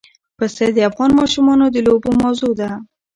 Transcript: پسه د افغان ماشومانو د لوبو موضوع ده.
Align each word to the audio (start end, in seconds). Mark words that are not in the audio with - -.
پسه 0.37 0.65
د 0.75 0.79
افغان 0.89 1.11
ماشومانو 1.19 1.65
د 1.71 1.77
لوبو 1.87 2.09
موضوع 2.21 2.51
ده. 2.59 2.69